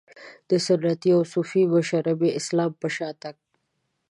[0.49, 3.35] د سنتي او صوفي مشربي اسلام په شا تګ.